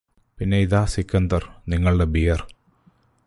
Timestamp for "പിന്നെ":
0.37-0.59